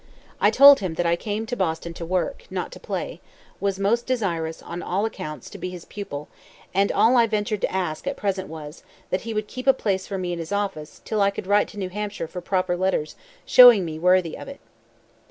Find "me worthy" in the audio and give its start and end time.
13.85-14.35